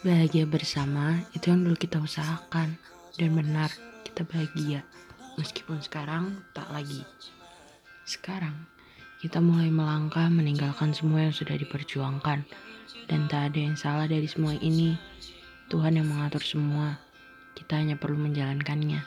Bahagia 0.00 0.48
bersama 0.48 1.20
itu 1.36 1.52
yang 1.52 1.60
dulu 1.60 1.76
kita 1.76 2.00
usahakan 2.00 2.80
dan 3.20 3.36
benar 3.36 3.68
kita 4.00 4.24
bahagia 4.24 4.80
meskipun 5.36 5.76
sekarang 5.84 6.40
tak 6.56 6.64
lagi. 6.72 7.04
Sekarang 8.08 8.64
kita 9.20 9.44
mulai 9.44 9.68
melangkah 9.68 10.24
meninggalkan 10.32 10.96
semua 10.96 11.28
yang 11.28 11.36
sudah 11.36 11.52
diperjuangkan 11.52 12.48
dan 13.12 13.20
tak 13.28 13.52
ada 13.52 13.60
yang 13.60 13.76
salah 13.76 14.08
dari 14.08 14.24
semua 14.24 14.56
ini. 14.56 14.96
Tuhan 15.68 16.00
yang 16.00 16.08
mengatur 16.08 16.40
semua. 16.48 16.96
Kita 17.52 17.76
hanya 17.76 18.00
perlu 18.00 18.24
menjalankannya. 18.24 19.04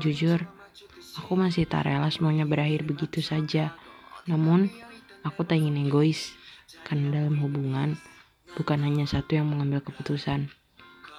Jujur, 0.00 0.40
aku 1.20 1.36
masih 1.36 1.68
tak 1.68 1.84
rela 1.84 2.08
semuanya 2.08 2.48
berakhir 2.48 2.88
begitu 2.88 3.20
saja. 3.20 3.76
Namun, 4.24 4.72
aku 5.20 5.44
tak 5.44 5.60
ingin 5.60 5.84
egois 5.84 6.32
karena 6.88 7.20
dalam 7.20 7.36
hubungan 7.44 8.00
bukan 8.54 8.82
hanya 8.82 9.06
satu 9.06 9.38
yang 9.38 9.50
mengambil 9.50 9.82
keputusan. 9.82 10.50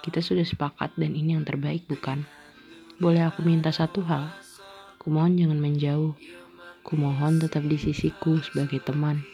Kita 0.04 0.22
sudah 0.22 0.46
sepakat 0.46 0.94
dan 0.96 1.12
ini 1.16 1.34
yang 1.36 1.44
terbaik 1.44 1.84
bukan? 1.90 2.24
Boleh 2.96 3.28
aku 3.28 3.44
minta 3.44 3.68
satu 3.74 4.00
hal? 4.08 4.32
Kumohon 4.96 5.36
jangan 5.36 5.60
menjauh. 5.60 6.16
Kumohon 6.86 7.42
tetap 7.42 7.66
di 7.66 7.76
sisiku 7.76 8.40
sebagai 8.40 8.80
teman. 8.80 9.26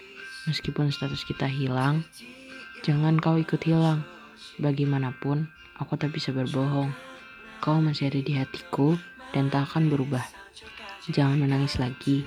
Meskipun 0.50 0.90
status 0.90 1.22
kita 1.22 1.46
hilang, 1.46 2.02
jangan 2.82 3.20
kau 3.22 3.38
ikut 3.38 3.62
hilang. 3.62 4.02
Bagaimanapun, 4.58 5.46
aku 5.78 5.94
tak 5.94 6.10
bisa 6.10 6.34
berbohong. 6.34 6.90
Kau 7.62 7.78
masih 7.78 8.10
ada 8.10 8.18
di 8.18 8.34
hatiku 8.34 8.98
dan 9.30 9.46
tak 9.52 9.70
akan 9.70 9.86
berubah. 9.86 10.26
Jangan 11.12 11.38
menangis 11.38 11.78
lagi. 11.78 12.26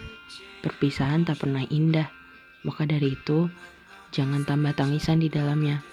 Perpisahan 0.64 1.28
tak 1.28 1.44
pernah 1.44 1.68
indah. 1.68 2.08
Maka 2.64 2.88
dari 2.88 3.14
itu, 3.14 3.52
Jangan 4.16 4.48
tambah 4.48 4.72
tangisan 4.72 5.20
di 5.20 5.28
dalamnya. 5.28 5.84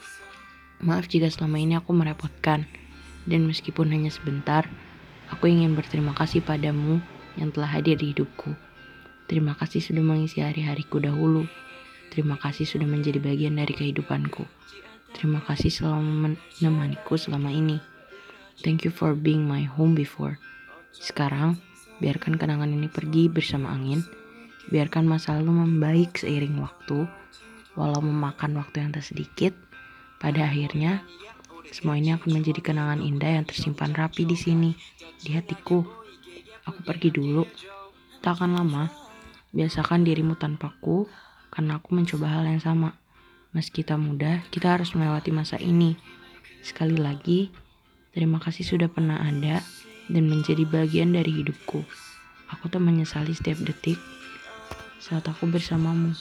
Maaf 0.78 1.10
jika 1.10 1.26
selama 1.26 1.58
ini 1.58 1.74
aku 1.74 1.90
merepotkan. 1.90 2.70
Dan 3.26 3.50
meskipun 3.50 3.90
hanya 3.90 4.14
sebentar, 4.14 4.70
aku 5.26 5.50
ingin 5.50 5.74
berterima 5.74 6.14
kasih 6.14 6.38
padamu 6.38 7.02
yang 7.34 7.50
telah 7.50 7.66
hadir 7.66 7.98
di 7.98 8.14
hidupku. 8.14 8.54
Terima 9.26 9.58
kasih 9.58 9.82
sudah 9.82 10.06
mengisi 10.06 10.38
hari-hariku 10.38 11.02
dahulu. 11.02 11.50
Terima 12.14 12.38
kasih 12.38 12.62
sudah 12.62 12.86
menjadi 12.86 13.18
bagian 13.18 13.58
dari 13.58 13.74
kehidupanku. 13.74 14.46
Terima 15.18 15.42
kasih 15.42 15.74
selalu 15.74 16.30
menemaniku 16.30 17.18
selama 17.18 17.50
ini. 17.50 17.82
Thank 18.62 18.86
you 18.86 18.94
for 18.94 19.18
being 19.18 19.50
my 19.50 19.66
home 19.66 19.98
before. 19.98 20.38
Sekarang, 20.94 21.58
biarkan 21.98 22.38
kenangan 22.38 22.70
ini 22.70 22.86
pergi 22.86 23.26
bersama 23.26 23.74
angin. 23.74 24.06
Biarkan 24.70 25.10
masa 25.10 25.34
lalu 25.42 25.66
membaik 25.66 26.22
seiring 26.22 26.62
waktu 26.62 27.10
Walau 27.72 28.04
memakan 28.04 28.60
waktu 28.60 28.84
yang 28.84 28.90
tak 28.92 29.04
sedikit, 29.06 29.56
pada 30.20 30.44
akhirnya 30.44 31.02
semua 31.72 31.96
ini 31.96 32.12
akan 32.12 32.28
menjadi 32.28 32.60
kenangan 32.60 33.00
indah 33.00 33.40
yang 33.40 33.46
tersimpan 33.48 33.96
rapi 33.96 34.28
di 34.28 34.36
sini, 34.36 34.76
di 35.24 35.32
hatiku. 35.32 35.80
Aku 36.68 36.84
pergi 36.84 37.08
dulu, 37.08 37.48
tak 38.20 38.38
akan 38.38 38.60
lama. 38.60 38.92
Biasakan 39.56 40.04
dirimu 40.04 40.36
tanpaku, 40.36 41.08
karena 41.48 41.80
aku 41.80 41.96
mencoba 41.96 42.28
hal 42.28 42.44
yang 42.44 42.60
sama. 42.60 42.96
Meski 43.56 43.84
kita 43.84 43.96
muda, 43.96 44.44
kita 44.52 44.76
harus 44.76 44.92
melewati 44.92 45.32
masa 45.32 45.56
ini. 45.60 45.96
Sekali 46.64 46.96
lagi, 46.96 47.52
terima 48.12 48.40
kasih 48.40 48.64
sudah 48.64 48.88
pernah 48.88 49.20
ada 49.20 49.64
dan 50.12 50.24
menjadi 50.28 50.64
bagian 50.68 51.12
dari 51.12 51.32
hidupku. 51.40 51.84
Aku 52.52 52.64
tak 52.68 52.84
menyesali 52.84 53.32
setiap 53.32 53.60
detik 53.64 53.96
saat 55.00 55.24
aku 55.24 55.48
bersamamu. 55.48 56.12